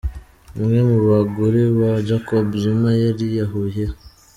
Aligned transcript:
Umwe 0.59 0.79
mu 0.89 0.97
bagore 1.09 1.61
ba 1.79 1.91
Jacob 2.07 2.45
Zuma 2.61 2.89
yariyahuye 3.03 3.83